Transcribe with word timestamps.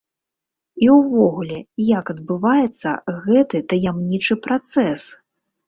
І 0.85 0.87
ўвогуле, 0.95 1.57
як 1.99 2.05
адбываецца 2.15 2.89
гэты 3.29 3.63
таямнічы 3.75 4.41
працэс? 4.51 5.01